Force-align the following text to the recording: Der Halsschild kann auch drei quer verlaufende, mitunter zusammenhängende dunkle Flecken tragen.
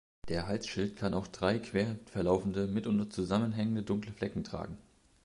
Der 0.29 0.47
Halsschild 0.47 0.95
kann 0.97 1.13
auch 1.13 1.27
drei 1.27 1.59
quer 1.59 1.95
verlaufende, 2.11 2.65
mitunter 2.65 3.07
zusammenhängende 3.11 3.83
dunkle 3.83 4.11
Flecken 4.11 4.43
tragen. 4.43 4.79